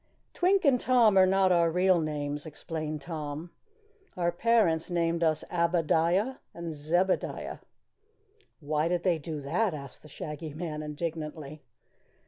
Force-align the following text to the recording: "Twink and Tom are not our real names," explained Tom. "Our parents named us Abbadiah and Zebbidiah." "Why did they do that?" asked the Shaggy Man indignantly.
"Twink 0.33 0.65
and 0.65 0.79
Tom 0.79 1.15
are 1.15 1.27
not 1.27 1.51
our 1.51 1.69
real 1.69 1.99
names," 1.99 2.47
explained 2.47 3.03
Tom. 3.03 3.51
"Our 4.17 4.31
parents 4.31 4.89
named 4.89 5.23
us 5.23 5.43
Abbadiah 5.51 6.37
and 6.55 6.73
Zebbidiah." 6.73 7.59
"Why 8.61 8.87
did 8.87 9.03
they 9.03 9.19
do 9.19 9.41
that?" 9.41 9.75
asked 9.75 10.01
the 10.01 10.09
Shaggy 10.09 10.55
Man 10.55 10.81
indignantly. 10.81 11.61